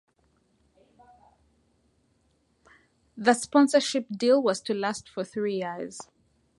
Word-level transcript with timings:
The 3.15 3.35
sponsorship 3.35 4.07
deal 4.11 4.41
was 4.41 4.59
to 4.61 4.73
last 4.73 5.07
for 5.07 5.23
three 5.23 5.57
years. 5.57 6.01